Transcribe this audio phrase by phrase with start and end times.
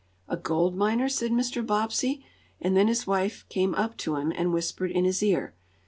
[0.27, 1.63] "A gold miner?" said Mr.
[1.63, 2.25] Bobbsey,
[2.59, 5.53] and then his wife came up to him, and whispered in his ear.